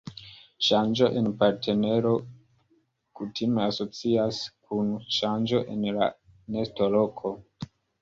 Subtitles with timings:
[0.67, 2.13] Ŝanĝo en partnero
[3.21, 6.13] kutime asocias kun ŝanĝo en la
[6.59, 7.39] nestoloko.